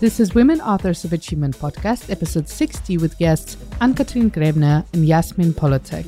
[0.00, 5.52] This is Women Authors of Achievement podcast, episode 60, with guests Ann-Katrin Grebner and Yasmin
[5.52, 6.06] Polacek.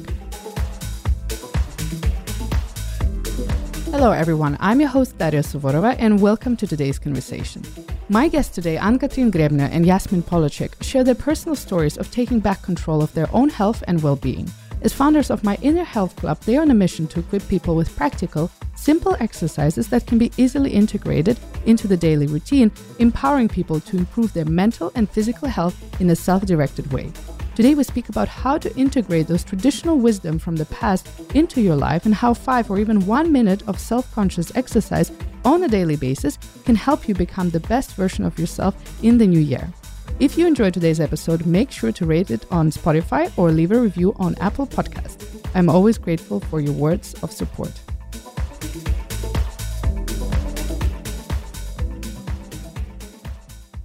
[3.91, 4.57] Hello, everyone.
[4.61, 7.65] I'm your host, Daria Suvorova, and welcome to today's conversation.
[8.09, 12.63] My guests today, Ann-Katrin Grebner and Yasmin Polacek, share their personal stories of taking back
[12.63, 14.49] control of their own health and well being.
[14.83, 17.77] As founders of My Inner Health Club, they are on a mission to equip people
[17.77, 23.79] with practical, simple exercises that can be easily integrated into the daily routine, empowering people
[23.81, 27.13] to improve their mental and physical health in a self directed way.
[27.55, 31.77] Today, we speak about how to integrate those traditional wisdom from the past into your
[31.77, 35.13] life and how five or even one minute of self conscious exercise
[35.45, 38.75] on a daily basis can help you become the best version of yourself
[39.05, 39.71] in the new year.
[40.21, 43.81] If you enjoyed today's episode, make sure to rate it on Spotify or leave a
[43.81, 45.25] review on Apple Podcast.
[45.55, 47.73] I'm always grateful for your words of support.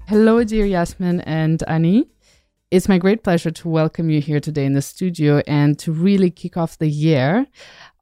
[0.09, 2.09] Hello, dear Yasmin and Annie.
[2.69, 6.31] It's my great pleasure to welcome you here today in the studio and to really
[6.31, 7.47] kick off the year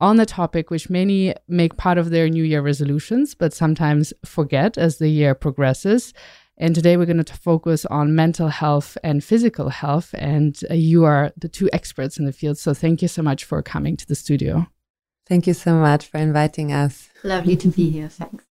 [0.01, 4.75] on a topic which many make part of their New Year resolutions, but sometimes forget
[4.75, 6.15] as the year progresses.
[6.57, 10.13] And today we're going to focus on mental health and physical health.
[10.17, 12.57] And uh, you are the two experts in the field.
[12.57, 14.67] So thank you so much for coming to the studio.
[15.25, 17.09] Thank you so much for inviting us.
[17.23, 18.09] Lovely to be here.
[18.09, 18.45] Thanks.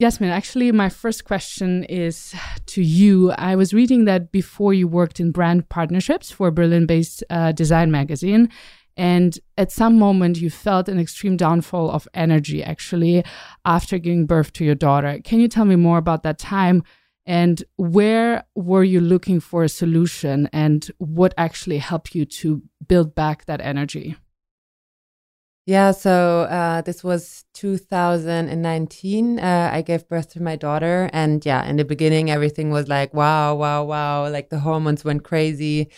[0.00, 2.34] Yasmin, actually, my first question is
[2.66, 3.30] to you.
[3.32, 7.92] I was reading that before you worked in brand partnerships for Berlin based uh, design
[7.92, 8.48] magazine.
[8.96, 13.24] And at some moment, you felt an extreme downfall of energy, actually,
[13.64, 15.20] after giving birth to your daughter.
[15.22, 16.82] Can you tell me more about that time?
[17.26, 23.14] And where were you looking for a solution and what actually helped you to build
[23.14, 24.16] back that energy?
[25.66, 29.38] Yeah, so uh, this was 2019.
[29.38, 31.08] Uh, I gave birth to my daughter.
[31.14, 34.28] And yeah, in the beginning, everything was like, wow, wow, wow.
[34.28, 35.88] Like the hormones went crazy.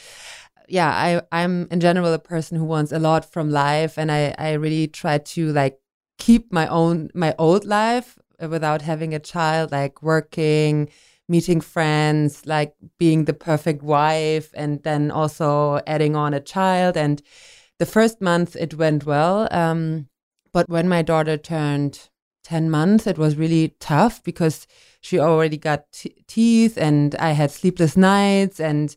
[0.68, 3.98] Yeah, I, I'm in general a person who wants a lot from life.
[3.98, 5.80] And I, I really try to like
[6.18, 10.90] keep my own, my old life without having a child, like working,
[11.28, 16.96] meeting friends, like being the perfect wife, and then also adding on a child.
[16.96, 17.22] And
[17.78, 19.48] the first month it went well.
[19.50, 20.08] Um,
[20.52, 22.08] but when my daughter turned
[22.44, 24.66] 10 months, it was really tough because
[25.00, 28.96] she already got t- teeth and I had sleepless nights and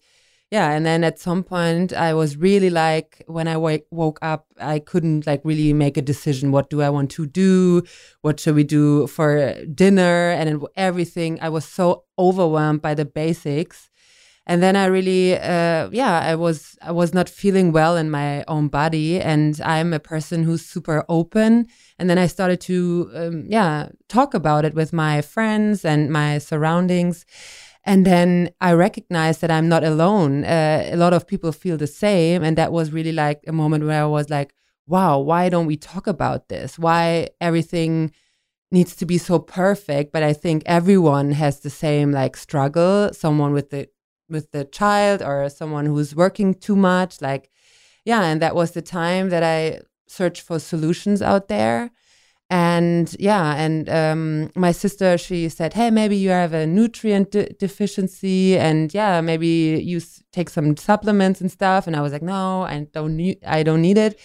[0.51, 4.47] yeah and then at some point i was really like when i w- woke up
[4.59, 7.83] i couldn't like really make a decision what do i want to do?
[8.21, 10.31] What should we do for dinner?
[10.31, 13.89] And everything i was so overwhelmed by the basics.
[14.47, 18.43] And then i really uh, yeah i was i was not feeling well in my
[18.47, 19.21] own body.
[19.21, 21.67] And i'm a person who's super open.
[21.99, 26.39] And then i started to um, yeah talk about it with my friends and my
[26.39, 27.25] surroundings
[27.85, 30.43] and then I recognized that I'm not alone.
[30.43, 32.43] Uh, a lot of people feel the same.
[32.43, 34.53] And that was really like a moment where I was like,
[34.87, 36.77] wow, why don't we talk about this?
[36.77, 38.11] Why everything
[38.71, 40.11] needs to be so perfect?
[40.11, 43.11] But I think everyone has the same like struggle.
[43.13, 43.87] Someone with the
[44.27, 47.21] with the child or someone who's working too much.
[47.21, 47.49] Like,
[48.05, 51.91] yeah, and that was the time that I searched for solutions out there
[52.49, 57.53] and yeah and um, my sister she said hey maybe you have a nutrient de-
[57.53, 59.47] deficiency and yeah maybe
[59.85, 61.85] you s- take some supplements and stuff.
[61.85, 64.19] And i was like no i don't need i don't need it.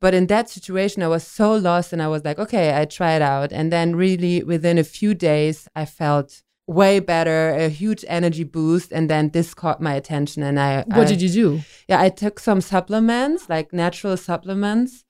[0.00, 3.12] But in that situation i was so lost and i was like okay i try
[3.14, 3.52] it out.
[3.52, 8.92] And then really within a few days i felt way better a huge energy boost
[8.92, 11.60] and then this caught my attention and i what I, did you do?
[11.88, 15.04] Yeah i took some supplements like natural supplements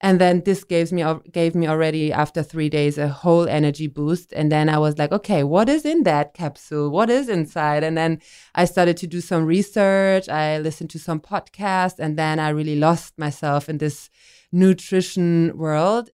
[0.00, 4.32] and then this gave me gave me already after three days a whole energy boost.
[4.32, 6.90] And then i was like okay what is in that capsule?
[6.90, 7.82] What is inside?
[7.82, 8.20] And then
[8.54, 10.28] i started to do some research.
[10.28, 11.98] I listened to some podcasts.
[11.98, 14.08] And then i really lost myself in this
[14.52, 16.10] nutrition world.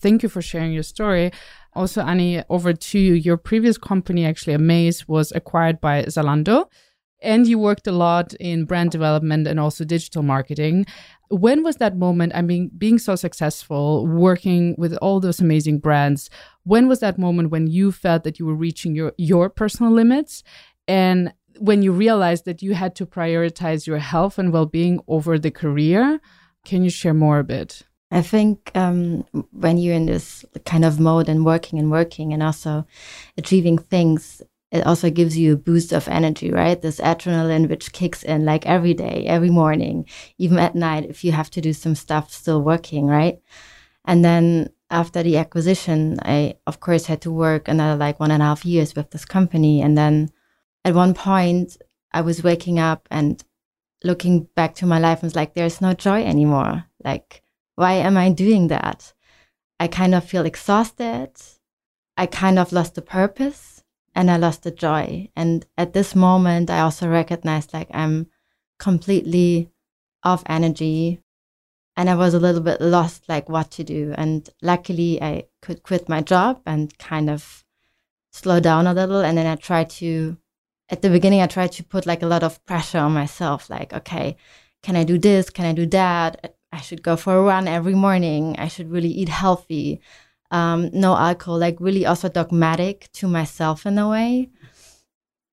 [0.00, 1.32] Thank you for sharing your story.
[1.72, 3.14] Also annie over to you.
[3.14, 6.66] Your previous company actually amaze was acquired by zalando.
[7.20, 10.84] And you worked a lot in brand development and also digital marketing
[11.28, 16.28] when was that moment i mean being so successful working with all those amazing brands
[16.64, 20.42] when was that moment when you felt that you were reaching your your personal limits?
[20.88, 25.50] And when you realized that you had to prioritize your health and well-being over the
[25.50, 26.20] career
[26.64, 27.82] can you share more a bit?
[28.10, 32.42] I think um, when you're in this kind of mode and working and working and
[32.42, 32.86] also
[33.36, 34.40] achieving things
[34.74, 36.82] it also gives you a boost of energy, right?
[36.82, 41.30] This adrenaline which kicks in like every day, every morning, even at night if you
[41.30, 43.38] have to do some stuff still working, right?
[44.04, 48.42] And then after the acquisition, I of course had to work another like one and
[48.42, 49.80] a half years with this company.
[49.80, 50.30] And then
[50.84, 51.76] at one point
[52.12, 53.44] I was waking up and
[54.02, 56.86] looking back to my life and was like, there's no joy anymore.
[57.04, 57.44] Like,
[57.76, 59.12] why am I doing that?
[59.78, 61.30] I kind of feel exhausted.
[62.16, 63.73] I kind of lost the purpose
[64.14, 65.28] and I lost the joy.
[65.36, 68.28] And at this moment, I also recognized like I'm
[68.78, 69.70] completely
[70.22, 71.20] off energy
[71.96, 74.14] and I was a little bit lost, like what to do.
[74.16, 77.64] And luckily, I could quit my job and kind of
[78.32, 79.20] slow down a little.
[79.20, 80.36] And then I tried to,
[80.88, 83.92] at the beginning, I tried to put like a lot of pressure on myself, like,
[83.92, 84.36] okay,
[84.82, 85.50] can I do this?
[85.50, 86.56] Can I do that?
[86.72, 88.56] I should go for a run every morning.
[88.58, 90.00] I should really eat healthy.
[90.54, 94.50] Um, no alcohol, like really also dogmatic to myself in a way.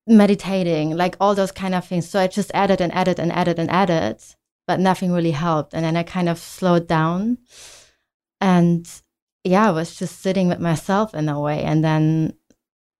[0.05, 2.07] Meditating, like all those kind of things.
[2.07, 4.21] So I just added and added and added and added
[4.71, 5.73] but nothing really helped.
[5.73, 7.37] And then I kind of slowed down.
[8.39, 8.87] And
[9.43, 11.61] yeah, I was just sitting with myself in a way.
[11.63, 12.33] And then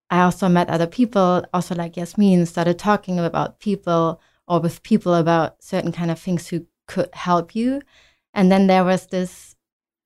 [0.09, 5.13] I also met other people, also like Yasmin, started talking about people or with people
[5.13, 7.81] about certain kind of things who could help you.
[8.33, 9.50] And then there was this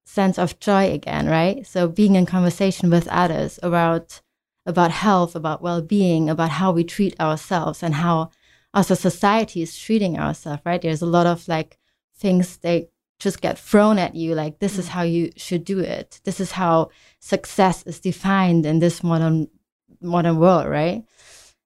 [0.06, 1.66] sense of joy again, right?
[1.66, 4.22] So being in conversation with others about
[4.68, 8.32] about health, about well-being, about how we treat ourselves and how
[8.74, 10.82] as a society is treating ourselves, right?
[10.82, 11.78] There's a lot of like
[12.18, 12.88] things they
[13.20, 14.90] just get thrown at you like this is mm.
[14.90, 16.20] how you should do it.
[16.26, 19.48] This is how success is defined in this modern
[20.02, 21.04] modern world, right?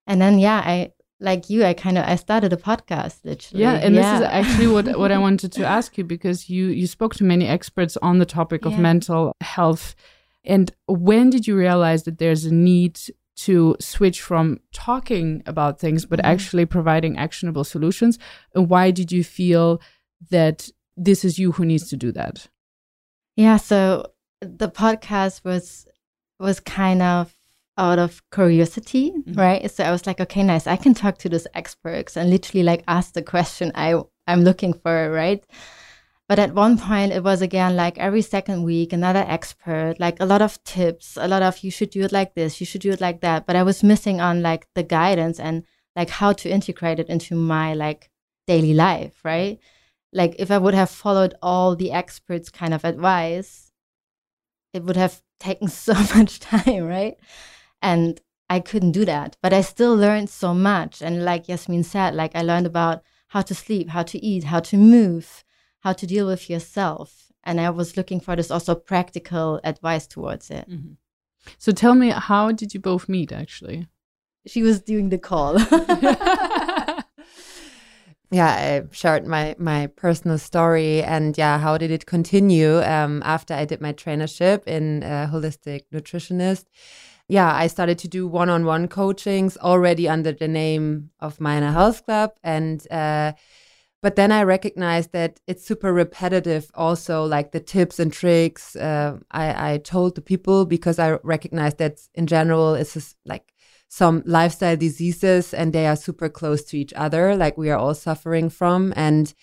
[0.06, 3.64] And then yeah, I like you, I kind of I started a podcast literally.
[3.64, 4.20] Yeah, and yeah.
[4.20, 7.24] this is actually what what I wanted to ask you because you you spoke to
[7.24, 8.80] many experts on the topic of yeah.
[8.80, 9.96] mental health.
[10.46, 13.00] And when did you realize that there's a need
[13.40, 16.32] to switch from talking about things but mm-hmm.
[16.32, 18.20] actually providing actionable solutions
[18.54, 19.82] and why did you feel
[20.30, 22.48] that this is you who needs to do that
[23.38, 24.06] yeah so
[24.42, 25.88] the podcast was
[26.38, 27.34] was kind of
[27.80, 29.34] out of curiosity mm-hmm.
[29.34, 32.64] right so i was like okay nice i can talk to those experts and literally
[32.64, 35.44] like ask the question i i'm looking for right
[36.30, 40.28] but at one point, it was again like every second week, another expert, like a
[40.28, 42.92] lot of tips, a lot of you should do it like this, you should do
[42.92, 43.48] it like that.
[43.48, 45.64] But I was missing on like the guidance and
[45.96, 48.12] like how to integrate it into my like
[48.46, 49.58] daily life, right?
[50.14, 53.72] Like if I would have followed all the experts' kind of advice,
[54.72, 57.18] it would have taken so much time, right?
[57.82, 59.38] And I couldn't do that.
[59.42, 61.02] But I still learned so much.
[61.02, 64.60] And like Yasmin said, like I learned about how to sleep, how to eat, how
[64.60, 65.44] to move
[65.82, 67.32] how to deal with yourself.
[67.44, 70.70] And I was looking for this also practical advice towards it.
[70.70, 70.94] Mm-hmm.
[71.58, 73.88] So tell me, how did you both meet actually?
[74.46, 75.58] She was doing the call.
[78.32, 83.54] yeah, I shared my my personal story and yeah, how did it continue um, after
[83.54, 86.66] I did my trainership in uh, holistic nutritionist?
[87.30, 92.06] Yeah, I started to do one-on-one coachings already under the name of My Inner Health
[92.06, 92.86] Club and.
[92.92, 93.34] Uh,
[94.02, 99.18] but then I recognized that it's super repetitive, also like the tips and tricks uh,
[99.30, 103.54] I, I told the people because I recognized that in general it's just like
[103.90, 107.94] some lifestyle diseases and they are super close to each other, like we are all
[107.94, 108.94] suffering from.
[108.96, 109.34] And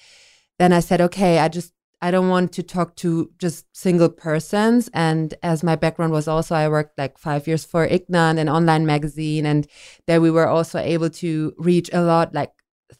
[0.59, 4.90] then I said, okay, I just I don't want to talk to just single persons.
[4.93, 8.84] And as my background was also, I worked like five years for Ignant, an online
[8.84, 9.66] magazine, and
[10.06, 12.52] there we were also able to reach a lot, like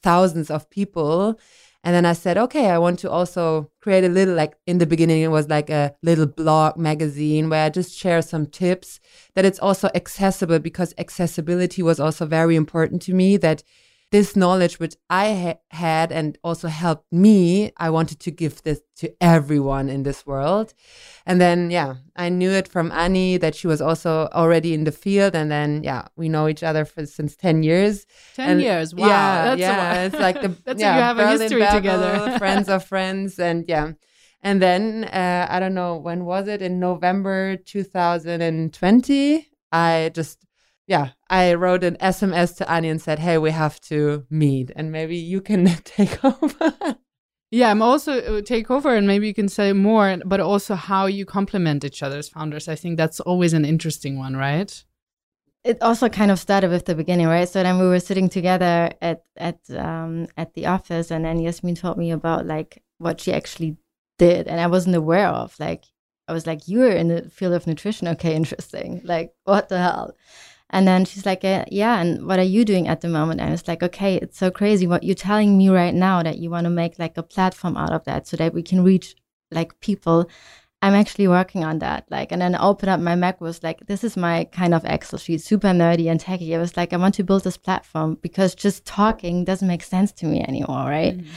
[0.03, 1.39] thousands of people.
[1.85, 4.87] And then I said, okay, I want to also create a little, like in the
[4.87, 8.99] beginning, it was like a little blog magazine where I just share some tips
[9.35, 13.63] that it's also accessible because accessibility was also very important to me that
[14.11, 18.81] this knowledge which I ha- had and also helped me, I wanted to give this
[18.99, 20.73] to everyone in this world.
[21.27, 24.93] And then, yeah, I knew it from Annie that she was also already in the
[24.93, 25.35] field.
[25.35, 28.07] And then, yeah, we know each other for since 10 years.
[28.35, 28.95] 10 and years.
[28.95, 29.09] Wow.
[29.09, 29.45] Yeah.
[29.45, 30.03] That's yeah.
[30.05, 32.39] It's like the, that's yeah, you have Berlin a history Babel, together.
[32.39, 33.39] friends of friends.
[33.39, 33.93] And yeah.
[34.43, 36.63] And then, uh, I don't know, when was it?
[36.63, 40.47] In November 2020, I just
[40.87, 44.93] yeah, I wrote an SMS to Annie and said, "Hey, we have to meet, and
[44.93, 46.97] maybe you can take over."
[47.51, 51.07] yeah, I'm also uh, take over, and maybe you can say more, but also how
[51.07, 52.69] you complement each other as founders.
[52.69, 54.85] I think that's always an interesting one, right?
[55.65, 57.49] It also kind of started with the beginning, right?
[57.49, 61.75] So then we were sitting together at at um, at the office, and then Yasmin
[61.75, 63.77] told me about like what she actually
[64.19, 65.59] did, and I wasn't aware of.
[65.59, 65.87] Like,
[66.29, 68.37] I was like, "You're in the field of nutrition, okay?
[68.37, 69.01] Interesting.
[69.03, 70.15] Like, what the hell?"
[70.71, 73.41] And then she's like, uh, Yeah, and what are you doing at the moment?
[73.41, 76.39] And I was like, Okay, it's so crazy what you're telling me right now that
[76.39, 79.15] you want to make like a platform out of that so that we can reach
[79.51, 80.29] like people.
[80.83, 82.05] I'm actually working on that.
[82.11, 84.85] Like, and then I opened up my Mac was like, this is my kind of
[84.85, 86.55] Excel sheet, super nerdy and techy.
[86.55, 90.13] I was like, I want to build this platform because just talking doesn't make sense
[90.13, 91.17] to me anymore, right?
[91.17, 91.31] Mm-hmm.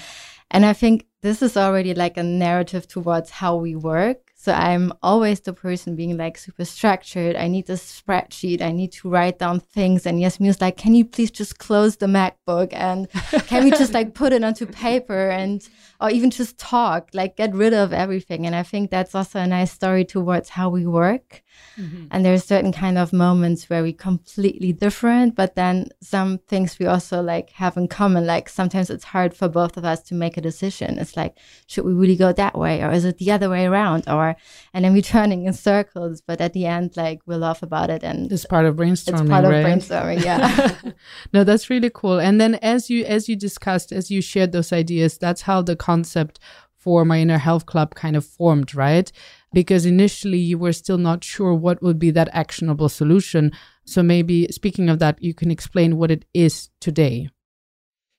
[0.51, 4.93] And I think this is already like a narrative towards how we work so I'm
[5.03, 7.35] always the person being like super structured.
[7.35, 8.61] I need a spreadsheet.
[8.61, 10.05] I need to write down things.
[10.05, 13.11] And Yasmin's like, can you please just close the MacBook and
[13.47, 15.67] can we just like put it onto paper and
[15.99, 18.45] or even just talk, like get rid of everything.
[18.45, 21.43] And I think that's also a nice story towards how we work.
[21.77, 22.07] Mm-hmm.
[22.11, 26.85] And there's certain kind of moments where we completely different, but then some things we
[26.85, 28.25] also like have in common.
[28.25, 30.99] Like sometimes it's hard for both of us to make a decision.
[30.99, 31.37] It's like,
[31.67, 34.03] should we really go that way or is it the other way around?
[34.07, 34.35] Or
[34.73, 38.03] and then we're turning in circles, but at the end, like we laugh about it
[38.03, 39.21] and it's part of brainstorming.
[39.21, 39.55] It's part right?
[39.55, 40.75] of brainstorming, yeah.
[41.33, 42.19] no, that's really cool.
[42.19, 45.75] And then as you as you discussed, as you shared those ideas, that's how the
[45.75, 46.39] concept
[46.79, 49.11] for my inner health club kind of formed, right?
[49.51, 53.51] Because initially you were still not sure what would be that actionable solution.
[53.85, 57.29] So maybe speaking of that, you can explain what it is today.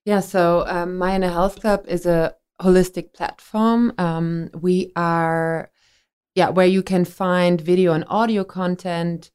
[0.05, 3.93] Yeah, so um, health club is a holistic platform.
[3.99, 5.71] Um, we are
[6.35, 9.31] yeah, where you can find video and audio content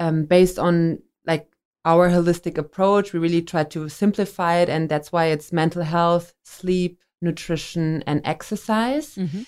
[0.00, 1.48] um, based on like
[1.84, 3.12] our holistic approach.
[3.12, 8.20] We really try to simplify it, and that's why it's mental health, sleep, nutrition, and
[8.24, 9.14] exercise.
[9.14, 9.42] Mm-hmm.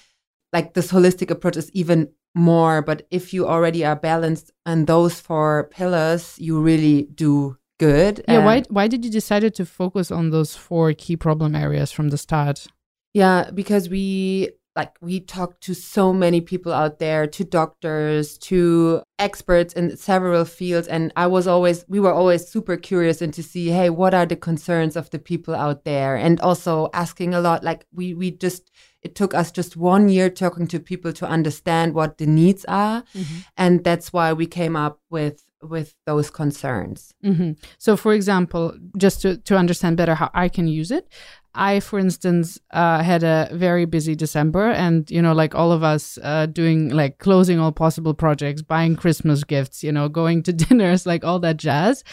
[0.57, 5.21] Like this holistic approach is even more, but if you already are balanced on those
[5.21, 8.25] four pillars, you really do good.
[8.27, 12.09] Yeah, why why did you decide to focus on those four key problem areas from
[12.09, 12.67] the start?
[13.13, 19.03] Yeah, because we like we talked to so many people out there to doctors to
[19.19, 23.43] experts in several fields and i was always we were always super curious and to
[23.43, 27.41] see hey what are the concerns of the people out there and also asking a
[27.41, 28.71] lot like we we just
[29.03, 33.03] it took us just one year talking to people to understand what the needs are
[33.15, 33.39] mm-hmm.
[33.57, 37.15] and that's why we came up with with those concerns.
[37.25, 37.53] Mm-hmm.
[37.79, 41.09] so for example just to, to understand better how i can use it
[41.57, 45.83] I, for instance, uh, had a very busy December, and you know, like all of
[45.83, 50.53] us, uh, doing like closing all possible projects, buying Christmas gifts, you know, going to
[50.65, 52.05] dinners, like all that jazz,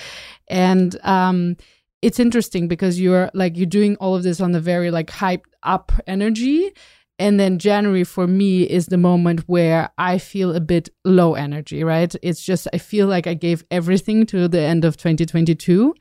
[0.48, 1.58] and um,
[2.02, 5.52] it's interesting because you're like you're doing all of this on the very like hyped
[5.64, 6.72] up energy,
[7.20, 11.84] and then January for me is the moment where I feel a bit low energy,
[11.84, 12.14] right?
[12.22, 15.94] It's just I feel like I gave everything to the end of 2022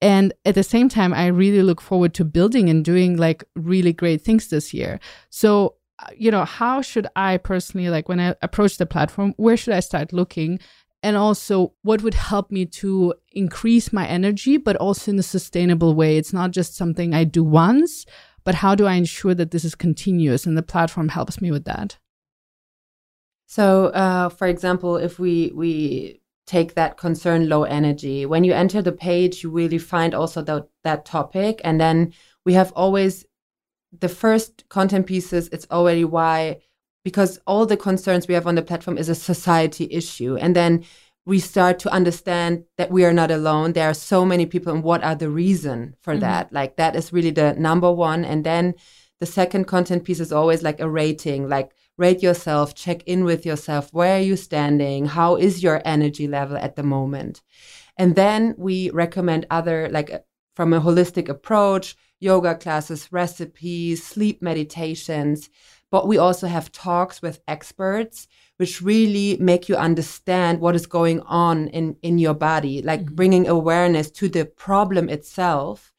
[0.00, 3.92] and at the same time, I really look forward to building and doing like really
[3.92, 5.00] great things this year.
[5.30, 9.56] So, uh, you know, how should I personally, like when I approach the platform, where
[9.56, 10.60] should I start looking?
[11.02, 15.94] And also, what would help me to increase my energy, but also in a sustainable
[15.94, 16.16] way?
[16.16, 18.04] It's not just something I do once,
[18.48, 20.46] but how do I ensure that this is continuous?
[20.46, 21.98] And the platform helps me with that.
[23.44, 28.24] So, uh, for example, if we we take that concern low energy.
[28.24, 31.60] When you enter the page, you really find also the, that topic.
[31.62, 32.14] And then
[32.46, 33.26] we have always
[33.92, 36.62] the first content pieces, it's already why,
[37.04, 40.36] because all the concerns we have on the platform is a society issue.
[40.36, 40.84] And then
[41.28, 43.74] we start to understand that we are not alone.
[43.74, 46.20] There are so many people, and what are the reason for mm-hmm.
[46.20, 46.50] that?
[46.54, 48.24] Like that is really the number one.
[48.24, 48.74] And then
[49.20, 53.44] the second content piece is always like a rating, like rate yourself, check in with
[53.44, 53.92] yourself.
[53.92, 55.04] Where are you standing?
[55.04, 57.42] How is your energy level at the moment?
[57.98, 60.20] And then we recommend other, like uh,
[60.56, 65.50] from a holistic approach, yoga classes, recipes, sleep meditations.
[65.90, 71.20] But we also have talks with experts, which really make you understand what is going
[71.22, 73.14] on in, in your body, like mm-hmm.
[73.14, 75.92] bringing awareness to the problem itself.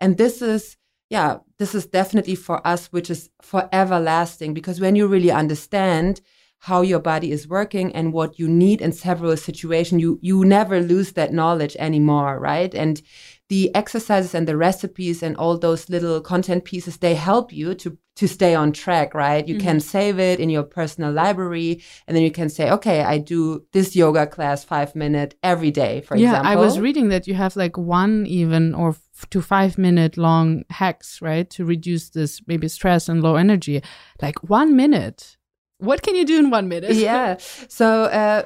[0.00, 0.76] And this is
[1.10, 6.20] yeah, this is definitely for us, which is forever lasting because when you really understand
[6.58, 10.80] how your body is working and what you need in several situations, you you never
[10.80, 12.74] lose that knowledge anymore, right?
[12.74, 13.02] And
[13.48, 17.98] the exercises and the recipes and all those little content pieces, they help you to
[18.16, 19.46] to stay on track, right?
[19.48, 19.66] You mm-hmm.
[19.66, 23.66] can save it in your personal library and then you can say, okay, I do
[23.72, 26.52] this yoga class five minute every day, for yeah, example.
[26.52, 30.62] I was reading that you have like one even or f- to five minute long
[30.70, 31.50] hacks, right?
[31.50, 33.82] To reduce this maybe stress and low energy.
[34.22, 35.36] Like one minute.
[35.78, 36.94] What can you do in one minute?
[36.94, 37.36] yeah.
[37.38, 38.44] So, uh,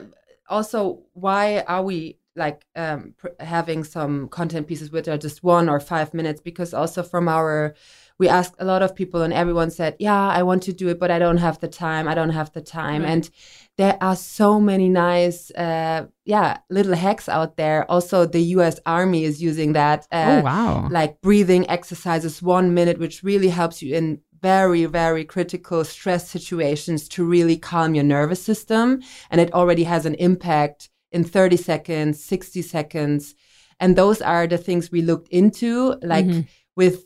[0.48, 5.68] also, why are we like um, pr- having some content pieces which are just one
[5.68, 6.40] or five minutes?
[6.40, 7.74] Because also from our
[8.18, 10.98] we asked a lot of people and everyone said yeah i want to do it
[10.98, 13.10] but i don't have the time i don't have the time right.
[13.10, 13.30] and
[13.76, 19.24] there are so many nice uh, yeah little hacks out there also the us army
[19.24, 23.94] is using that uh, oh wow like breathing exercises one minute which really helps you
[23.94, 29.02] in very, very critical stress situations to really calm your nervous system.
[29.30, 33.34] And it already has an impact in 30 seconds, 60 seconds.
[33.80, 36.40] And those are the things we looked into, like mm-hmm.
[36.76, 37.04] with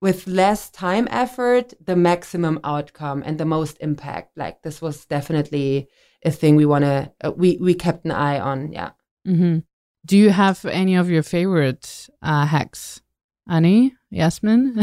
[0.00, 4.30] with less time effort, the maximum outcome and the most impact.
[4.36, 5.88] Like this was definitely
[6.24, 8.72] a thing we want to uh, we we kept an eye on.
[8.72, 8.90] Yeah.
[9.26, 9.58] Mm-hmm.
[10.06, 13.02] Do you have any of your favorite uh, hacks,
[13.48, 14.80] Annie, Yasmin?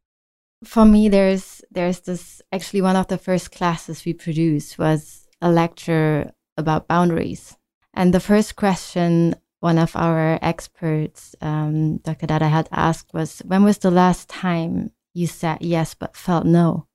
[0.64, 5.50] For me, there's there's this actually one of the first classes we produced was a
[5.50, 7.56] lecture about boundaries,
[7.94, 12.26] and the first question one of our experts, um, Dr.
[12.26, 16.86] Dada, had asked was, "When was the last time you said yes but felt no?"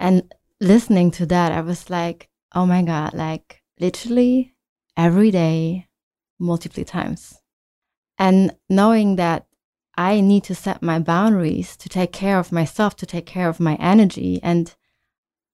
[0.00, 4.54] And listening to that, I was like, "Oh my god!" Like literally
[4.96, 5.88] every day
[6.38, 7.40] multiple times.
[8.18, 9.46] And knowing that
[9.96, 13.60] I need to set my boundaries to take care of myself, to take care of
[13.60, 14.40] my energy.
[14.42, 14.74] And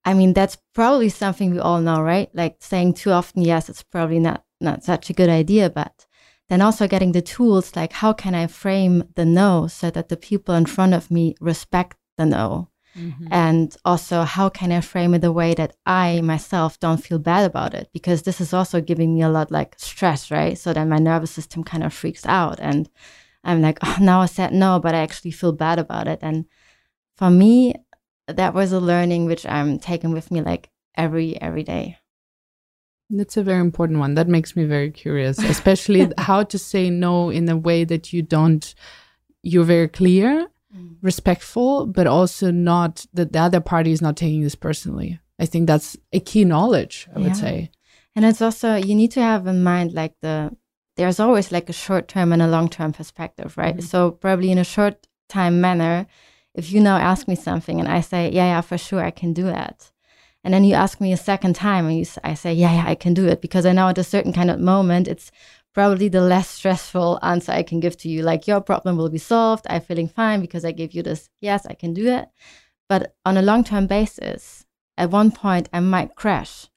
[0.04, 2.30] I mean, that's probably something we all know, right?
[2.35, 5.70] Like saying too often yes, it's probably not, not such a good idea.
[5.70, 6.06] But
[6.48, 10.16] then also getting the tools like how can I frame the no so that the
[10.16, 12.68] people in front of me respect the no?
[12.96, 13.28] Mm-hmm.
[13.30, 17.44] And also, how can I frame it the way that I myself don't feel bad
[17.44, 17.90] about it?
[17.92, 20.58] Because this is also giving me a lot like stress, right?
[20.58, 22.58] So then my nervous system kind of freaks out.
[22.60, 22.88] And
[23.44, 26.18] I'm like, oh, now I said no, but I actually feel bad about it.
[26.22, 26.46] And
[27.16, 27.74] for me,
[28.26, 31.98] that was a learning which I'm taking with me like every, every day.
[33.10, 34.14] That's a very important one.
[34.14, 38.22] That makes me very curious, especially how to say no in a way that you
[38.22, 38.74] don't,
[39.42, 40.96] you're very clear Mm.
[41.00, 45.18] respectful, but also not that the other party is not taking this personally.
[45.38, 47.70] I think that's a key knowledge, I would say.
[48.14, 50.54] And it's also, you need to have in mind like the,
[50.96, 53.76] there's always like a short term and a long term perspective, right?
[53.76, 53.86] Mm-hmm.
[53.86, 56.06] So, probably in a short time manner,
[56.54, 59.32] if you now ask me something and I say, yeah, yeah, for sure, I can
[59.32, 59.90] do that.
[60.45, 62.95] And then you ask me a second time and you, I say, yeah, yeah, I
[62.95, 65.30] can do it because I know at a certain kind of moment, it's
[65.75, 68.23] probably the less stressful answer I can give to you.
[68.23, 69.66] Like, your problem will be solved.
[69.68, 71.28] I'm feeling fine because I gave you this.
[71.40, 72.28] Yes, I can do it.
[72.88, 74.64] But on a long term basis,
[74.96, 76.68] at one point, I might crash.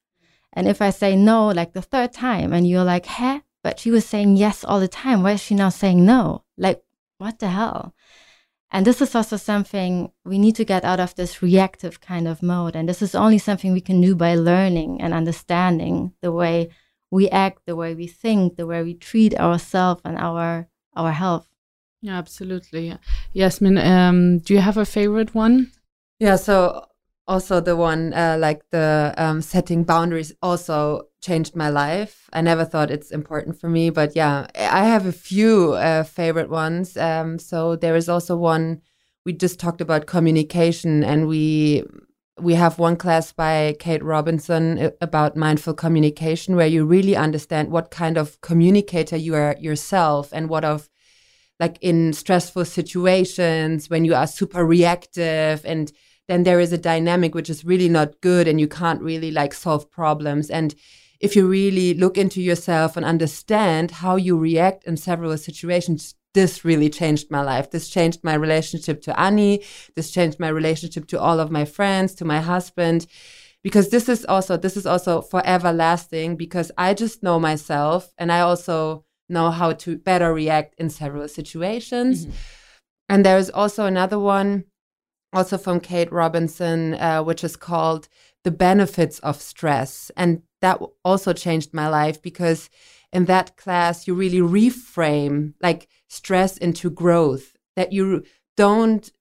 [0.53, 3.41] And if I say no, like the third time, and you're like, huh?
[3.63, 5.23] But she was saying yes all the time.
[5.23, 6.43] Why is she now saying no?
[6.57, 6.83] Like,
[7.19, 7.93] what the hell?
[8.71, 12.41] And this is also something we need to get out of this reactive kind of
[12.41, 12.75] mode.
[12.75, 16.69] And this is only something we can do by learning and understanding the way
[17.11, 21.47] we act, the way we think, the way we treat ourselves and our our health.
[22.01, 22.97] Yeah, absolutely.
[23.33, 25.71] Yasmin, um, do you have a favorite one?
[26.19, 26.85] Yeah, so
[27.31, 32.29] also the one uh, like the um, setting boundaries also changed my life.
[32.33, 36.49] I never thought it's important for me, but yeah, I have a few uh, favorite
[36.49, 36.97] ones.
[36.97, 38.81] Um, so there is also one
[39.25, 41.83] we just talked about communication, and we
[42.37, 47.71] we have one class by Kate Robinson uh, about mindful communication, where you really understand
[47.71, 50.89] what kind of communicator you are yourself and what of
[51.61, 55.93] like in stressful situations when you are super reactive and
[56.31, 59.53] then there is a dynamic which is really not good and you can't really like
[59.53, 60.73] solve problems and
[61.19, 66.63] if you really look into yourself and understand how you react in several situations this
[66.63, 67.71] really changed my life.
[67.71, 69.65] This changed my relationship to Annie.
[69.95, 73.05] This changed my relationship to all of my friends, to my husband,
[73.63, 76.37] because this is also this is also forever lasting.
[76.37, 81.27] Because I just know myself, and I also know how to better react in several
[81.27, 82.25] situations.
[82.25, 82.35] Mm-hmm.
[83.09, 84.63] And there is also another one,
[85.33, 88.07] also from Kate Robinson, uh, which is called
[88.43, 92.69] "The Benefits of Stress," and that also changed my life because
[93.13, 98.23] in that class you really reframe like stress into growth, that you
[98.57, 99.11] don't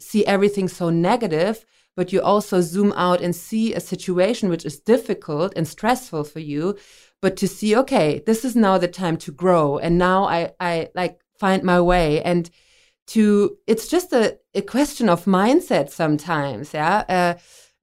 [0.00, 1.64] see everything so negative,
[1.96, 6.40] but you also zoom out and see a situation which is difficult and stressful for
[6.40, 6.76] you,
[7.20, 9.78] but to see, okay, this is now the time to grow.
[9.78, 12.50] And now I, I like find my way and
[13.10, 16.74] to, it's just a, a question of mindset sometimes.
[16.74, 17.04] Yeah.
[17.08, 17.34] Uh,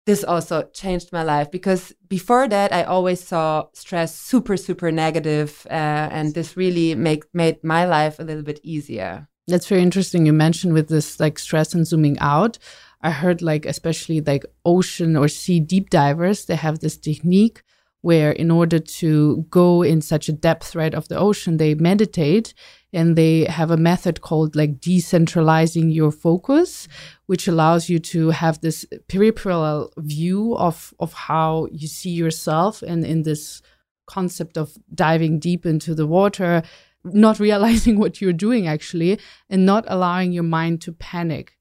[0.08, 5.68] this also changed my life because before that I always saw stress super super negative,
[5.70, 9.28] uh, and this really make made my life a little bit easier.
[9.48, 10.26] That's very interesting.
[10.26, 12.58] You mentioned with this like stress and zooming out.
[13.02, 17.62] I heard like especially like ocean or sea deep divers, they have this technique
[18.02, 22.54] where in order to go in such a depth right of the ocean, they meditate
[22.98, 26.88] and they have a method called like decentralizing your focus
[27.28, 33.06] which allows you to have this peripheral view of of how you see yourself and
[33.06, 33.62] in this
[34.08, 36.64] concept of diving deep into the water
[37.04, 41.58] not realizing what you're doing actually and not allowing your mind to panic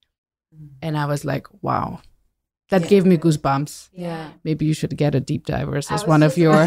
[0.82, 2.00] And I was like, wow,
[2.70, 2.88] that yeah.
[2.88, 3.90] gave me goosebumps.
[3.92, 4.30] Yeah.
[4.44, 6.66] Maybe you should get a deep divers as one of your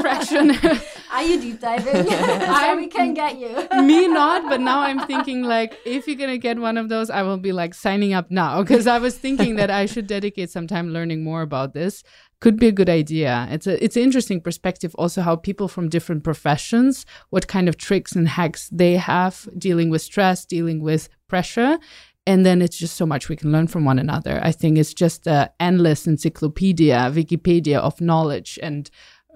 [0.00, 0.52] fraction.
[1.18, 2.06] Are you deep diving?
[2.12, 3.48] I we can get you.
[3.82, 7.22] me not, but now I'm thinking like if you're gonna get one of those, I
[7.24, 10.68] will be like signing up now because I was thinking that I should dedicate some
[10.68, 12.04] time learning more about this.
[12.40, 13.48] Could be a good idea.
[13.50, 17.76] It's a it's an interesting perspective also how people from different professions, what kind of
[17.76, 21.80] tricks and hacks they have dealing with stress, dealing with pressure,
[22.28, 24.38] and then it's just so much we can learn from one another.
[24.42, 28.88] I think it's just an endless encyclopedia, Wikipedia of knowledge and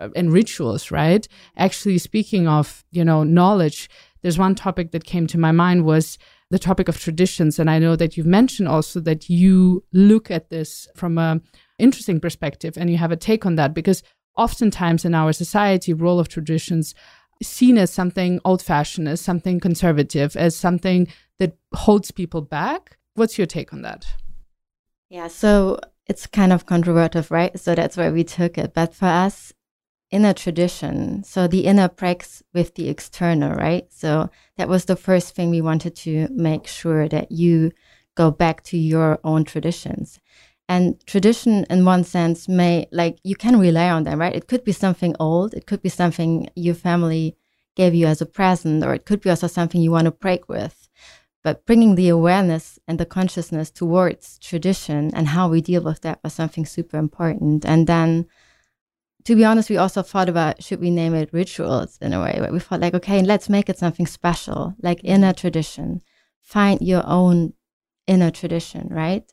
[0.03, 1.29] Uh, and rituals, right?
[1.57, 3.88] Actually, speaking of you know knowledge,
[4.23, 6.19] there's one topic that came to my mind was
[6.51, 10.51] the topic of traditions, and I know that you've mentioned also that you look at
[10.51, 11.41] this from a
[11.79, 14.03] interesting perspective and you have a take on that because
[14.37, 16.95] oftentimes in our society, role of traditions
[17.43, 21.07] seen as something old fashioned, as something conservative, as something
[21.38, 22.99] that holds people back.
[23.15, 24.07] What's your take on that?
[25.11, 27.59] Yeah, so it's kind of controversial, right?
[27.59, 28.75] So that's why we took it.
[28.75, 29.53] But for us,
[30.12, 33.87] inner tradition, so the inner breaks with the external, right?
[33.90, 37.72] So that was the first thing we wanted to make sure that you
[38.14, 40.20] go back to your own traditions.
[40.68, 44.35] And tradition, in one sense, may like you can rely on them, right?
[44.35, 47.37] It could be something old, it could be something your family
[47.75, 50.48] gave you as a present, or it could be also something you want to break
[50.48, 50.88] with.
[51.42, 56.20] But bringing the awareness and the consciousness towards tradition and how we deal with that
[56.22, 57.64] was something super important.
[57.64, 58.27] And then,
[59.24, 62.38] to be honest, we also thought about should we name it rituals in a way,
[62.40, 66.02] where we thought like, okay, let's make it something special, like inner tradition.
[66.40, 67.52] Find your own
[68.06, 69.30] inner tradition, right?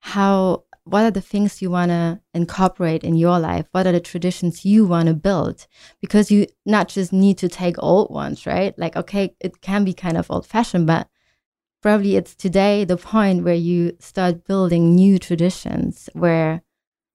[0.00, 4.00] how what are the things you want to incorporate in your life what are the
[4.00, 5.66] traditions you want to build
[6.00, 9.92] because you not just need to take old ones right like okay it can be
[9.92, 11.06] kind of old fashioned but
[11.82, 16.62] probably it's today the point where you start building new traditions where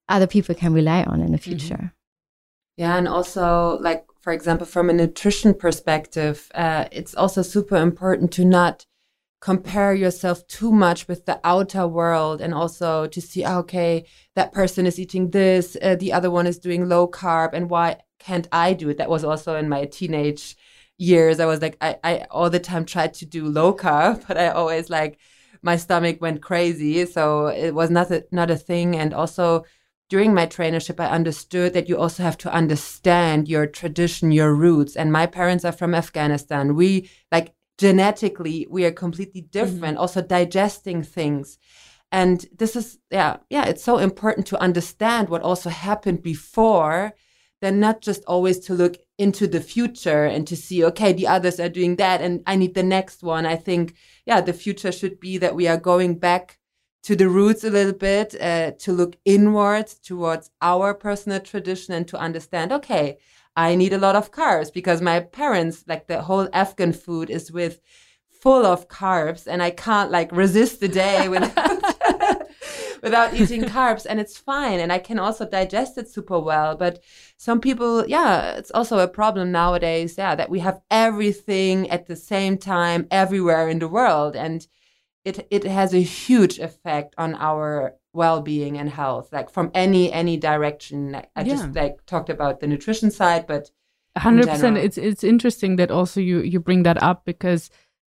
[0.10, 1.58] other people can rely on in the mm-hmm.
[1.58, 2.78] future mm-hmm.
[2.78, 8.32] yeah and also like for example from a nutrition perspective uh, it's also super important
[8.32, 8.86] to not
[9.42, 14.04] compare yourself too much with the outer world and also to see ah, okay
[14.36, 17.96] that person is eating this uh, the other one is doing low carb and why
[18.18, 20.56] can't i do it that was also in my teenage
[20.98, 24.38] years i was like i, I all the time tried to do low carb but
[24.38, 25.20] i always like
[25.62, 29.66] my stomach went crazy so it was not a, not a thing and also
[30.10, 34.96] during my trainership i understood that you also have to understand your tradition your roots.
[34.96, 36.76] And my parents are from afghanistan.
[36.76, 39.98] We like genetically we are completely different mm-hmm.
[39.98, 41.58] also digesting things.
[42.12, 47.14] And this is yeah yeah it's so important to understand what also happened before
[47.62, 51.60] than not just always to look into the future and to see okay the others
[51.60, 53.46] are doing that and i need the next one.
[53.46, 56.60] I think yeah the future should be that we are going back
[57.06, 62.08] to the roots a little bit uh, to look inwards towards our personal tradition and
[62.08, 63.18] to understand okay
[63.56, 67.52] I need a lot of carbs because my parents, like the whole Afghan food is
[67.52, 67.80] with
[68.30, 71.82] full of carbs and I can't like resist the day without,
[73.02, 74.82] without eating carbs and it's fine.
[74.82, 76.76] And I can also digest it super well.
[76.76, 77.02] But
[77.38, 80.16] some people, yeah, it's also a problem nowadays.
[80.18, 84.36] Yeah, that we have everything at the same time everywhere in the world.
[84.36, 84.68] And
[85.26, 90.38] it, it has a huge effect on our well-being and health like from any any
[90.38, 91.44] direction i yeah.
[91.44, 93.72] just like talked about the nutrition side but
[94.18, 97.70] 100% it's it's interesting that also you you bring that up because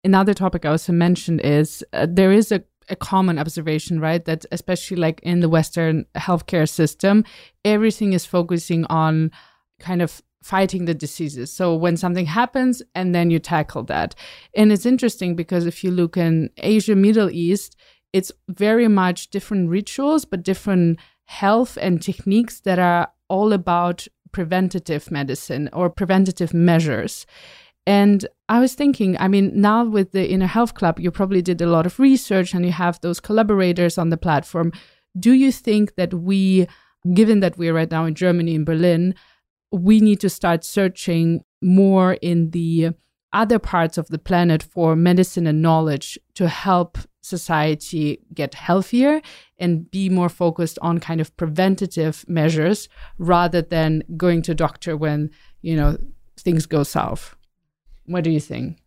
[0.04, 4.24] another topic i also mentioned is uh, there is a a common observation, right?
[4.26, 7.26] That especially like in the Western healthcare system,
[7.65, 9.32] everything is focusing on
[9.80, 11.52] kind of fighting the diseases.
[11.52, 14.16] So when something happens and then you tackle that.
[14.56, 17.76] And it's interesting because if you look in Asia, Middle East,
[18.14, 25.12] it's very much different rituals, but different health and techniques that are all about preventative
[25.12, 27.26] medicine or preventative measures.
[27.86, 31.62] And I was thinking, I mean, now with the Inner Health Club, you probably did
[31.62, 34.72] a lot of research and you have those collaborators on the platform.
[35.20, 36.68] Do you think that we,
[37.14, 39.14] given that we're right now in Germany, in Berlin,
[39.72, 42.92] we need to start searching more in the
[43.34, 49.22] other parts of the planet for medicine and knowledge to help society get healthier
[49.58, 55.30] and be more focused on kind of preventative measures rather than going to doctor when
[55.62, 55.98] you know
[56.38, 57.36] things go south.
[58.06, 58.78] What do you think?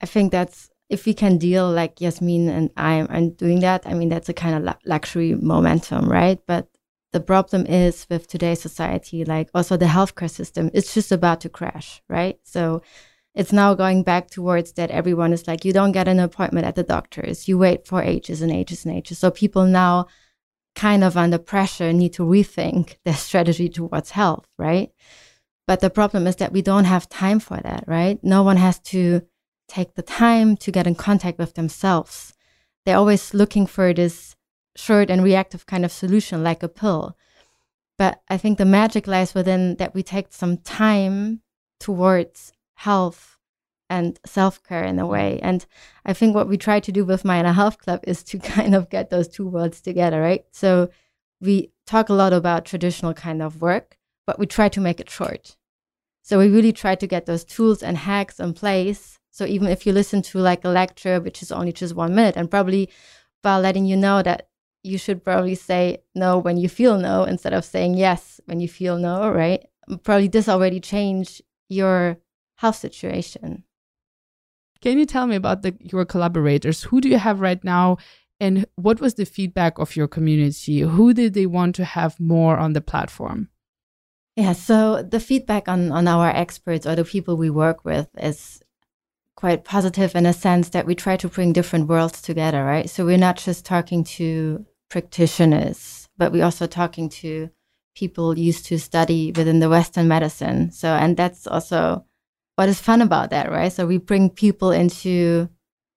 [0.00, 3.92] I think that's if we can deal like yasmin and i am doing that i
[3.92, 6.38] mean that's a kind of luxury momentum right?
[6.46, 6.68] But
[7.16, 11.48] the problem is with today's society like also the healthcare system it's just about to
[11.48, 12.82] crash right so
[13.36, 16.74] it's now going back towards that everyone is like, you don't get an appointment at
[16.74, 19.18] the doctor's, you wait for ages and ages and ages.
[19.18, 20.06] So people now
[20.74, 24.90] kind of under pressure need to rethink their strategy towards health, right?
[25.66, 28.18] But the problem is that we don't have time for that, right?
[28.22, 29.20] No one has to
[29.68, 32.32] take the time to get in contact with themselves.
[32.86, 34.35] They're always looking for this
[34.76, 37.16] short and reactive kind of solution, like a pill.
[37.98, 41.40] But I think the magic lies within that we take some time
[41.80, 43.36] towards health
[43.88, 45.38] and self care in a way.
[45.42, 45.64] And
[46.04, 48.74] I think what we try to do with my Inner health club is to kind
[48.74, 50.44] of get those two worlds together, right?
[50.52, 50.90] So
[51.40, 55.10] we talk a lot about traditional kind of work, but we try to make it
[55.10, 55.56] short.
[56.22, 59.18] So we really try to get those tools and hacks in place.
[59.30, 62.36] So even if you listen to like a lecture, which is only just one minute,
[62.36, 62.90] and probably
[63.42, 64.48] by letting you know that
[64.86, 68.68] you should probably say no when you feel no instead of saying yes when you
[68.68, 69.66] feel no, right?
[70.04, 72.18] Probably this already changed your
[72.56, 73.64] health situation.
[74.80, 76.84] Can you tell me about the, your collaborators?
[76.84, 77.96] Who do you have right now?
[78.38, 80.80] And what was the feedback of your community?
[80.80, 83.48] Who did they want to have more on the platform?
[84.36, 88.62] Yeah, so the feedback on, on our experts or the people we work with is
[89.34, 92.88] quite positive in a sense that we try to bring different worlds together, right?
[92.88, 97.50] So we're not just talking to practitioners, but we're also talking to
[97.94, 100.70] people used to study within the Western medicine.
[100.70, 102.04] So, and that's also
[102.56, 103.72] what is fun about that, right?
[103.72, 105.48] So we bring people into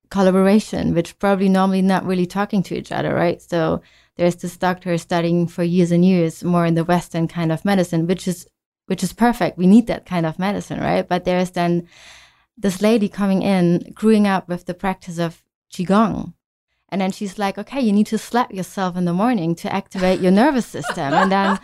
[0.10, 3.42] collaboration, which probably normally not really talking to each other, right?
[3.42, 3.82] So
[4.16, 8.08] there's this doctor studying for years and years more in the Western kind of medicine,
[8.08, 8.48] which is
[8.88, 9.58] which is perfect.
[9.58, 11.08] We need that kind of medicine, right?
[11.08, 11.88] But there's then
[12.58, 16.34] this lady coming in, growing up with the practice of qigong.
[16.90, 20.20] And then she's like, okay, you need to slap yourself in the morning to activate
[20.20, 21.14] your nervous system.
[21.14, 21.60] And then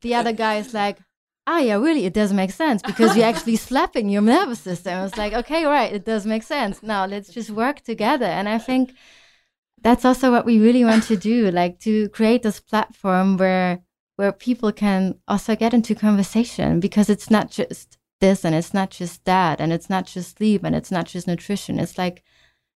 [0.00, 0.98] the other guy is like,
[1.46, 5.04] oh yeah, really, it does make sense because you're actually slapping your nervous system.
[5.04, 6.82] It's like, okay, right, it does make sense.
[6.82, 8.26] Now let's just work together.
[8.26, 8.92] And I think
[9.82, 13.80] that's also what we really want to do, like to create this platform where
[14.16, 18.90] where people can also get into conversation because it's not just this and it's not
[18.90, 21.78] just that and it's not just sleep and it's not just nutrition.
[21.78, 22.22] It's like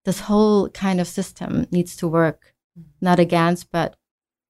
[0.05, 2.53] this whole kind of system needs to work
[3.01, 3.95] not against but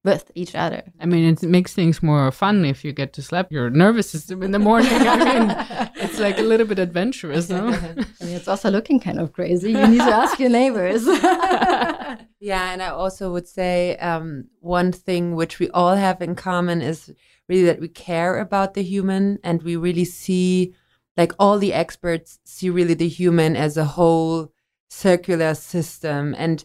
[0.04, 0.84] with each other.
[1.00, 4.42] I mean, it makes things more fun if you get to slap your nervous system
[4.42, 4.90] in the morning.
[4.92, 7.68] I mean, it's like a little bit adventurous, no?
[8.22, 9.72] I mean, it's also looking kind of crazy.
[9.72, 11.06] You need to ask your neighbors.
[12.40, 16.82] yeah, and I also would say um, one thing which we all have in common
[16.82, 17.14] is
[17.48, 20.74] really that we care about the human and we really see,
[21.16, 24.52] like all the experts see really the human as a whole
[24.92, 26.36] circular system.
[26.38, 26.64] And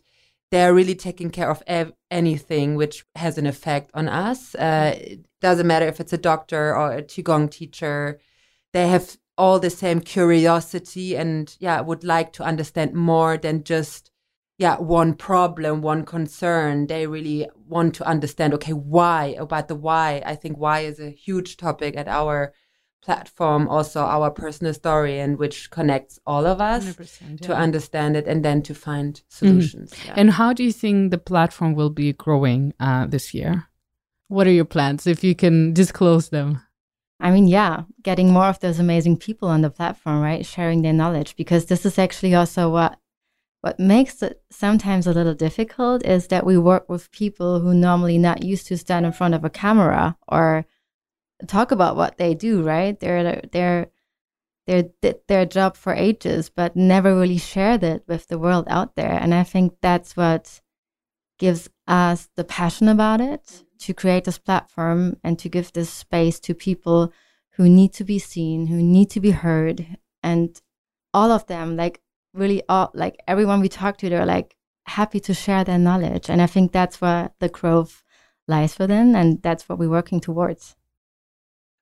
[0.50, 4.54] they're really taking care of ev- anything which has an effect on us.
[4.54, 8.20] Uh, it doesn't matter if it's a doctor or a qigong teacher.
[8.72, 14.10] They have all the same curiosity and yeah, would like to understand more than just
[14.58, 16.86] yeah one problem, one concern.
[16.86, 18.54] They really want to understand.
[18.54, 20.22] Okay, why about the why?
[20.24, 22.52] I think why is a huge topic at our
[23.02, 27.36] platform also our personal story and which connects all of us yeah.
[27.40, 29.46] to understand it and then to find mm-hmm.
[29.46, 29.90] solutions.
[29.92, 30.08] Mm-hmm.
[30.08, 30.14] Yeah.
[30.16, 33.68] And how do you think the platform will be growing uh, this year?
[34.28, 36.60] What are your plans if you can disclose them?
[37.20, 40.44] I mean, yeah, getting more of those amazing people on the platform, right?
[40.44, 42.98] Sharing their knowledge because this is actually also what
[43.62, 48.16] what makes it sometimes a little difficult is that we work with people who normally
[48.18, 50.66] not used to stand in front of a camera or
[51.46, 52.98] talk about what they do, right?
[52.98, 53.86] They're they're
[54.66, 58.96] they're did their job for ages, but never really shared it with the world out
[58.96, 59.12] there.
[59.12, 60.60] And I think that's what
[61.38, 66.40] gives us the passion about it to create this platform and to give this space
[66.40, 67.12] to people
[67.52, 70.60] who need to be seen, who need to be heard, and
[71.14, 72.00] all of them, like
[72.34, 76.28] really all, like everyone we talk to, they're like happy to share their knowledge.
[76.28, 78.02] And I think that's where the growth
[78.48, 80.76] lies within, and that's what we're working towards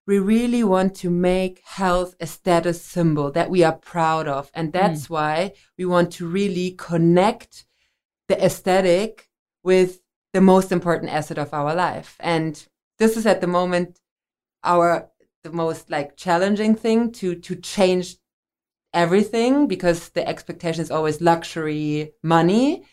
[0.07, 4.51] we really want to make health a status symbol that we are proud of.
[4.55, 5.11] And that's mm.
[5.11, 7.65] why we want to really connect
[8.29, 9.29] the aesthetic
[9.63, 10.01] with
[10.33, 12.17] the most important asset of our life.
[12.21, 12.67] And
[12.99, 14.01] this is at the moment
[14.63, 15.11] our
[15.43, 18.17] the most like challenging thing to to change
[18.95, 22.85] everything because the expectation is always luxury money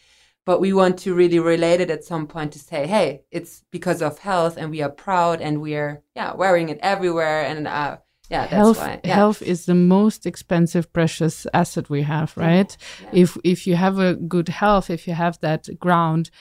[0.45, 4.01] but we want to really relate it at some point to say, hey, it's because
[4.01, 7.43] of health and we are proud and we are, yeah, wearing it everywhere.
[7.43, 7.97] And, uh,
[8.30, 9.13] yeah, health, why, yeah.
[9.13, 12.75] health is the most expensive, precious asset we have, right?
[13.04, 13.10] Yeah.
[13.13, 16.32] If, if you have a good health, if you have that ground,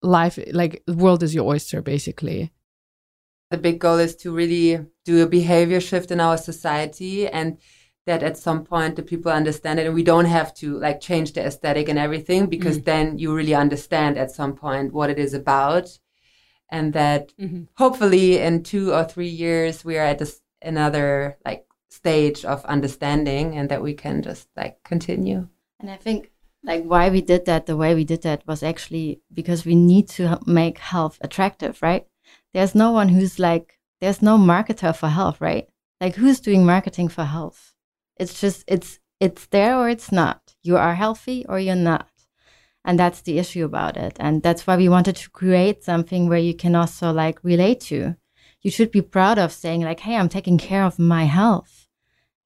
[0.00, 2.52] life, like the world is your oyster, basically.
[3.50, 7.58] The big goal is to really do a behavior shift in our society and
[8.06, 11.32] that at some point the people understand it and we don't have to like change
[11.32, 12.84] the aesthetic and everything because mm.
[12.84, 15.98] then you really understand at some point what it is about.
[16.70, 17.64] And that mm-hmm.
[17.76, 23.56] hopefully in two or three years we are at this another like stage of understanding
[23.56, 25.48] and that we can just like continue.
[25.80, 26.30] And i think
[26.62, 30.08] like why we did that the way we did that was actually because we need
[30.08, 32.06] to make health attractive right?
[32.52, 35.68] There's no one who's like there's no marketer for health right?
[36.00, 37.73] Like who's doing marketing for health
[38.16, 40.54] it's just it's it's there or it's not.
[40.62, 42.08] You are healthy or you're not.
[42.84, 44.16] And that's the issue about it.
[44.20, 48.16] And that's why we wanted to create something where you can also like relate to.
[48.60, 51.88] You should be proud of saying like hey i'm taking care of my health.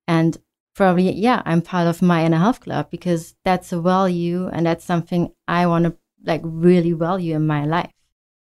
[0.07, 0.38] And
[0.78, 4.85] probably yeah i'm part of my inner health club because that's a value and that's
[4.85, 5.92] something i want to
[6.24, 7.90] like really value in my life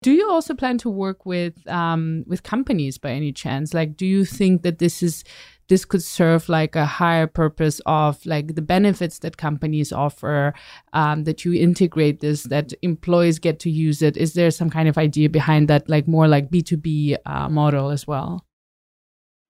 [0.03, 3.75] do you also plan to work with um, with companies by any chance?
[3.75, 5.25] Like do you think that this is
[5.69, 10.55] this could serve like a higher purpose of like the benefits that companies offer
[10.93, 14.17] um, that you integrate this that employees get to use it?
[14.17, 18.07] Is there some kind of idea behind that like more like b2b uh, model as
[18.07, 18.45] well?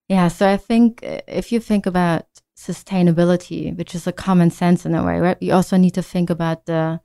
[0.09, 4.87] Yeah so i think uh, if you think about sustainability which is a common sense
[4.87, 5.37] in a way right?
[5.41, 7.01] We also need to think about the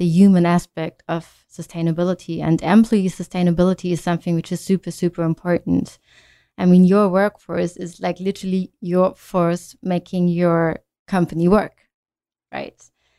[0.00, 5.98] the human aspect of sustainability and employee sustainability is something which is super super important
[6.60, 11.88] I mean, your workforce is like literally your force making your company work,
[12.52, 12.78] right?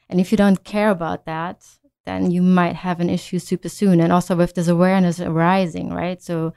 [0.09, 1.65] And if you don't care about that,
[2.05, 3.99] then you might have an issue super soon.
[3.99, 6.21] And also with this awareness arising, right?
[6.21, 6.53] So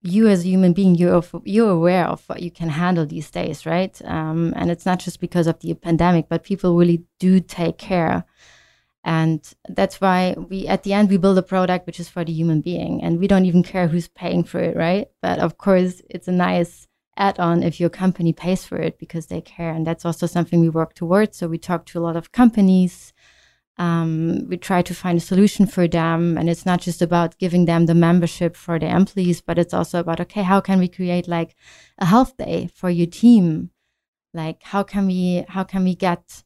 [0.00, 3.66] you as a human being, you're you're aware of what you can handle these days,
[3.66, 4.00] right?
[4.04, 8.24] Um, and it's not just because of the pandemic, but people really do take care
[9.06, 12.32] and that's why we at the end we build a product which is for the
[12.32, 15.06] human being and we don't even care who's paying for it right?
[15.22, 19.40] But of course it's a nice add-on if your company pays for it because they
[19.40, 21.38] care and that's also something we work towards.
[21.38, 23.12] So we talk to a lot of companies
[23.78, 27.66] um, we try to find a solution for them and it's not just about giving
[27.66, 31.28] them the membership for the employees but it's also about okay how can we create
[31.28, 31.54] like
[31.98, 33.70] a health day for your team?
[34.34, 36.42] Like how can we how can we get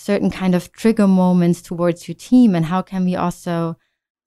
[0.00, 3.76] certain kind of trigger moments towards your team and how can we also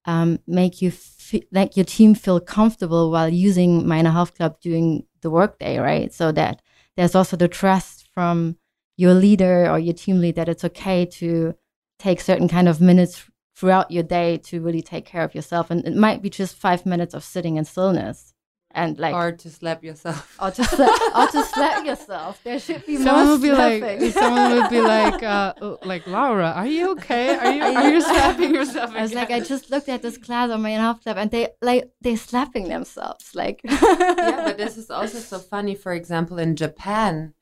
[0.05, 5.05] um, make you fe- your team feel comfortable while using My Inner Health Club during
[5.21, 6.13] the workday right?
[6.13, 6.61] So that
[6.95, 8.57] there's also the trust from
[8.97, 11.55] your leader or your team lead that it's okay to
[11.97, 15.71] take certain kind of minutes throughout your day to really take care of yourself.
[15.71, 18.32] And it might be just five minutes of sitting in stillness
[18.73, 20.35] and like or to slap yourself.
[20.41, 22.41] or to slap or to slap yourself.
[22.43, 26.51] There should be someone would be like someone would be like uh, oh, like laura
[26.55, 27.37] are you okay?
[27.37, 30.49] Are you are you slapping yourself i was like i just looked at this class
[30.49, 34.89] on my half club and they like they're slapping themselves like yeah but this is
[34.89, 35.75] also so funny.
[35.75, 37.33] For example in japan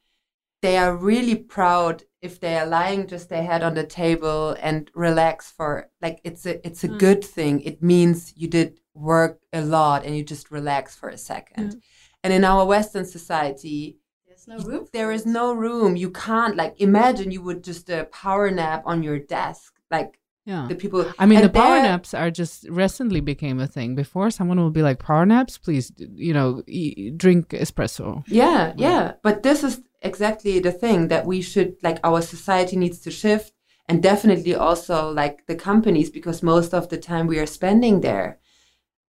[0.61, 4.91] they are really proud if they are lying just their head on the table and
[4.93, 6.99] relax for like it's a it's a mm.
[6.99, 7.61] good thing.
[7.61, 11.71] It means you did work a lot and you just relax for a second.
[11.71, 11.81] Mm.
[12.23, 14.87] And in our Western society, there's no room.
[14.93, 15.95] There is no room.
[15.95, 20.19] You can't like imagine you would just a uh, power nap on your desk, like
[20.45, 20.67] yeah.
[20.67, 21.11] the people.
[21.19, 23.95] I mean, the power naps are just recently became a thing.
[23.95, 29.13] Before, someone will be like, "Power naps, please, you know, eat, drink espresso." Yeah, yeah.
[29.23, 31.99] But this is exactly the thing that we should like.
[32.03, 33.53] Our society needs to shift,
[33.87, 38.39] and definitely also like the companies, because most of the time we are spending there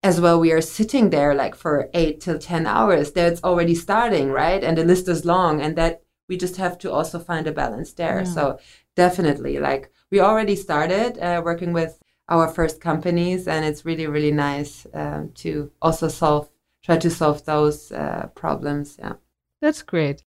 [0.03, 4.29] as well we are sitting there like for eight till ten hours that's already starting
[4.31, 7.51] right and the list is long and that we just have to also find a
[7.51, 8.23] balance there yeah.
[8.23, 8.59] so
[8.95, 14.31] definitely like we already started uh, working with our first companies and it's really really
[14.31, 16.49] nice uh, to also solve
[16.83, 19.13] try to solve those uh, problems yeah
[19.61, 20.23] that's great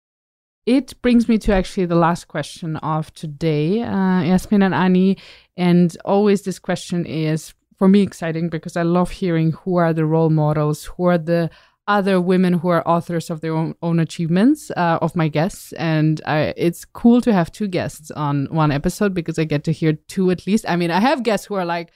[0.65, 5.17] it brings me to actually the last question of today, uh, Yasmin and Ani.
[5.57, 10.05] And always this question is for me exciting because I love hearing who are the
[10.05, 11.49] role models, who are the
[11.87, 15.73] other women who are authors of their own, own achievements uh, of my guests.
[15.73, 19.71] And I, it's cool to have two guests on one episode because I get to
[19.71, 20.63] hear two at least.
[20.67, 21.89] I mean, I have guests who are like,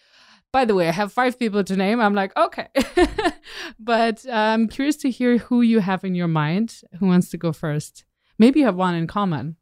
[0.52, 2.02] by the way, I have five people to name.
[2.02, 2.68] I'm like, okay.
[3.80, 6.82] but uh, I'm curious to hear who you have in your mind.
[7.00, 8.06] Who wants to go first?
[8.40, 9.58] Maybe you have one in common.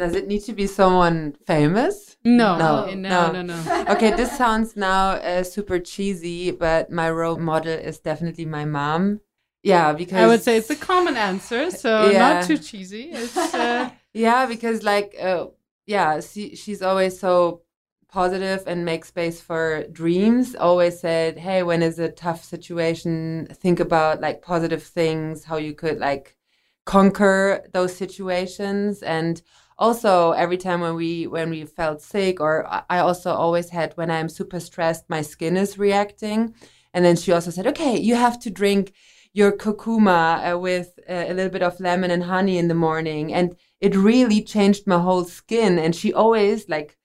[0.00, 2.16] Does it need to be someone famous?
[2.24, 3.62] No, no, no, no, no.
[3.62, 3.84] no.
[3.90, 9.20] okay, this sounds now uh, super cheesy, but my role model is definitely my mom.
[9.62, 12.18] Yeah, because I would say it's a common answer, so yeah.
[12.18, 13.10] not too cheesy.
[13.12, 13.90] It's uh...
[14.14, 15.48] yeah, because like uh,
[15.84, 17.60] yeah, she, she's always so
[18.08, 20.54] positive and make space for dreams.
[20.54, 25.74] Always said, hey, when is a tough situation, think about like positive things, how you
[25.74, 26.38] could like
[26.86, 29.42] conquer those situations and
[29.80, 34.10] also every time when we when we felt sick or i also always had when
[34.10, 36.54] i'm super stressed my skin is reacting.
[36.92, 38.92] And then she also said okay you have to drink
[39.32, 43.32] your kurkuma uh, with uh, a little bit of lemon and honey in the morning.
[43.32, 45.78] And it really changed my whole skin.
[45.78, 46.98] And she always like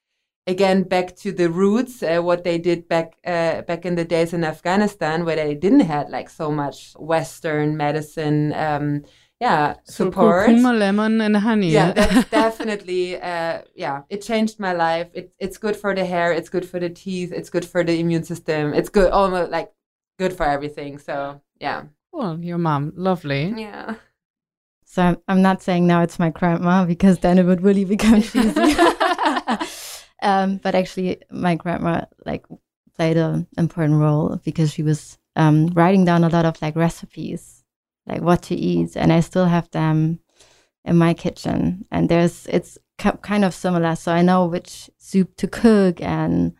[0.47, 4.33] again back to the roots uh, what they did back uh, back in the days
[4.33, 9.03] in afghanistan where they didn't have like so much western medicine um,
[9.39, 11.71] yeah So support kurkuma, lemon, and honey.
[11.71, 16.31] yeah that's definitely uh, yeah it changed my life it, it's good for the hair
[16.31, 19.71] it's good for the teeth it's good for the immune system it's good almost like
[20.19, 21.83] good for everything so yeah
[22.13, 23.53] Well, your mom, lovely.
[23.57, 23.95] yeah
[24.85, 28.21] So I'm, I'm not saying now it's my grandma because then it would really become
[28.29, 28.71] cheesy.
[30.21, 32.45] um, but actually, my grandma like
[32.95, 37.54] played an important role because she was um, writing down a lot of like recipes,
[38.07, 40.19] like what to eat, and I still have them
[40.83, 41.85] in my kitchen.
[41.91, 46.53] And there's it's kind of similar, so I know which soup to cook and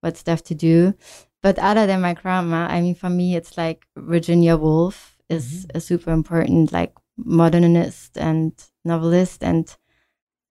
[0.00, 0.94] what stuff to do.
[1.42, 5.76] But other than my grandma, I mean, for me, it's like Virginia Woolf is mm-hmm.
[5.76, 8.52] a super important like modernist and
[8.84, 9.42] novelist.
[9.42, 9.74] And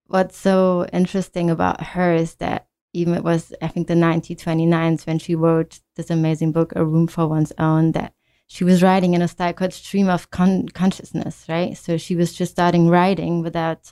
[0.06, 5.18] what's so interesting about her is that even it was, I think, the 1929s when
[5.18, 8.14] she wrote this amazing book, A Room for One's Own, that
[8.54, 11.76] she was writing in a style called stream of con- consciousness, right?
[11.76, 13.92] So she was just starting writing without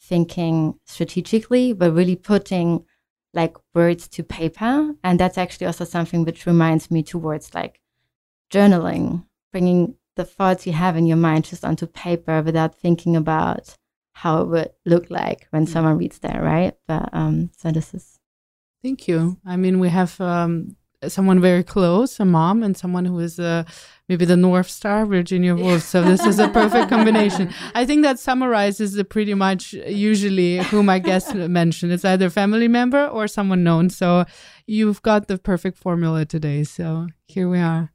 [0.00, 2.86] thinking strategically, but really putting
[3.34, 4.94] like words to paper.
[5.04, 7.82] And that's actually also something which reminds me towards like
[8.50, 13.76] journaling, bringing the thoughts you have in your mind just onto paper without thinking about
[14.14, 16.74] how it would look like when someone reads that, right?
[16.88, 18.18] But um, so this is
[18.82, 19.36] Thank you.
[19.44, 20.76] I mean, we have um,
[21.08, 23.64] someone very close, a mom, and someone who is uh,
[24.08, 25.82] maybe the North Star, Virginia Woolf.
[25.82, 27.52] So this is a perfect combination.
[27.74, 31.92] I think that summarizes the pretty much usually who my guest mentioned.
[31.92, 33.90] It's either family member or someone known.
[33.90, 34.24] So
[34.66, 36.64] you've got the perfect formula today.
[36.64, 37.92] So here we are.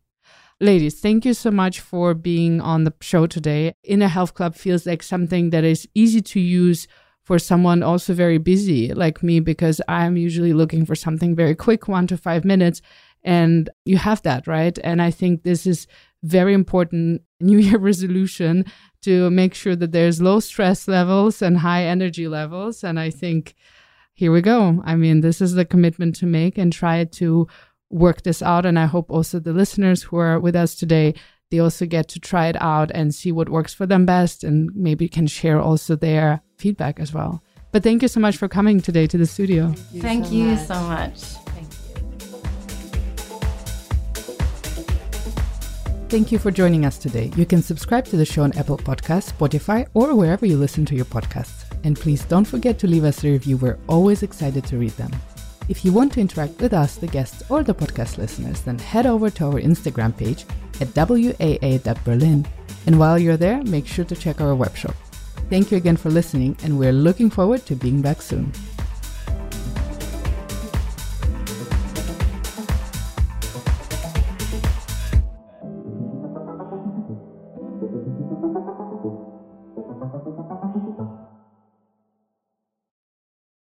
[0.60, 3.74] Ladies, thank you so much for being on the show today.
[3.84, 6.88] Inner Health Club feels like something that is easy to use
[7.28, 11.90] for someone also very busy like me because I'm usually looking for something very quick,
[11.90, 12.82] one to five minutes.
[13.22, 14.80] And you have that, right?
[14.82, 15.88] And I think this is
[16.24, 18.64] very important New Year resolution
[19.02, 22.82] to make sure that there's low stress levels and high energy levels.
[22.82, 23.56] And I think
[24.14, 24.82] here we go.
[24.86, 27.46] I mean, this is the commitment to make and try to
[27.90, 28.66] work this out.
[28.66, 31.14] And I hope also the listeners who are with us today,
[31.50, 34.70] they also get to try it out and see what works for them best and
[34.76, 37.42] maybe can share also their feedback as well.
[37.72, 39.74] But thank you so much for coming today to the studio.
[40.00, 41.36] thank you so much.
[46.10, 47.32] Thank you for joining us today.
[47.36, 50.96] You can subscribe to the show on Apple Podcasts, Spotify, or wherever you listen to
[50.96, 51.66] your podcasts.
[51.84, 53.58] And please don't forget to leave us a review.
[53.58, 55.12] We're always excited to read them.
[55.70, 59.06] If you want to interact with us, the guests, or the podcast listeners, then head
[59.06, 60.46] over to our Instagram page
[60.80, 62.48] at WAA.Berlin.
[62.86, 64.96] And while you're there, make sure to check our webshop.
[65.50, 68.54] Thank you again for listening, and we're looking forward to being back soon.